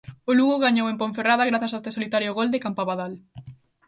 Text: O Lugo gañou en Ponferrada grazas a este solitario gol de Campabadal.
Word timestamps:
O 0.29 0.31
Lugo 0.37 0.63
gañou 0.65 0.85
en 0.89 0.99
Ponferrada 1.01 1.49
grazas 1.49 1.73
a 1.73 1.79
este 1.79 1.95
solitario 1.97 2.35
gol 2.37 2.49
de 2.51 2.61
Campabadal. 2.65 3.13